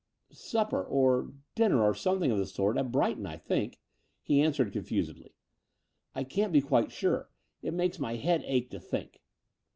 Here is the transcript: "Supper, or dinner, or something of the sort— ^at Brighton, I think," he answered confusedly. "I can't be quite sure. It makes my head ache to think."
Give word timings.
"Supper, 0.31 0.83
or 0.83 1.31
dinner, 1.53 1.83
or 1.83 1.93
something 1.93 2.31
of 2.31 2.39
the 2.39 2.47
sort— 2.47 2.75
^at 2.77 2.91
Brighton, 2.91 3.27
I 3.27 3.37
think," 3.37 3.79
he 4.23 4.41
answered 4.41 4.73
confusedly. 4.73 5.35
"I 6.15 6.23
can't 6.23 6.51
be 6.51 6.59
quite 6.59 6.91
sure. 6.91 7.29
It 7.61 7.75
makes 7.75 7.99
my 7.99 8.15
head 8.15 8.41
ache 8.47 8.71
to 8.71 8.79
think." 8.79 9.21